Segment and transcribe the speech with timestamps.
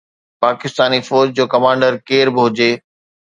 [0.43, 2.71] پاڪستاني فوج جو ڪمانڊر ڪير به هجي.